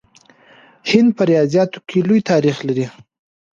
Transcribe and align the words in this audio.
هند 0.89 1.09
په 1.17 1.23
ریاضیاتو 1.31 1.79
کې 1.87 1.99
لوی 2.07 2.21
تاریخ 2.31 2.57
لري. 2.67 2.85